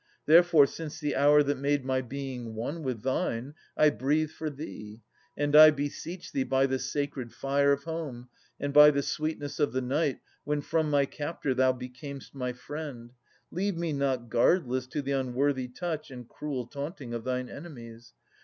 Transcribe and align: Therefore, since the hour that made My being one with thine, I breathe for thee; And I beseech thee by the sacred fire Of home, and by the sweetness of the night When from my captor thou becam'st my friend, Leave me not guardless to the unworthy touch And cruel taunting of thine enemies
Therefore, 0.25 0.65
since 0.65 0.99
the 0.99 1.15
hour 1.15 1.43
that 1.43 1.59
made 1.59 1.85
My 1.85 2.01
being 2.01 2.55
one 2.55 2.81
with 2.81 3.03
thine, 3.03 3.53
I 3.77 3.91
breathe 3.91 4.31
for 4.31 4.49
thee; 4.49 5.03
And 5.37 5.55
I 5.55 5.69
beseech 5.69 6.31
thee 6.31 6.41
by 6.41 6.65
the 6.65 6.79
sacred 6.79 7.31
fire 7.31 7.71
Of 7.71 7.83
home, 7.83 8.27
and 8.59 8.73
by 8.73 8.89
the 8.89 9.03
sweetness 9.03 9.59
of 9.59 9.73
the 9.73 9.81
night 9.81 10.17
When 10.43 10.61
from 10.61 10.89
my 10.89 11.05
captor 11.05 11.53
thou 11.53 11.73
becam'st 11.73 12.33
my 12.33 12.51
friend, 12.51 13.13
Leave 13.51 13.77
me 13.77 13.93
not 13.93 14.27
guardless 14.27 14.87
to 14.87 15.03
the 15.03 15.11
unworthy 15.11 15.67
touch 15.67 16.09
And 16.09 16.27
cruel 16.27 16.65
taunting 16.65 17.13
of 17.13 17.23
thine 17.23 17.47
enemies 17.47 18.13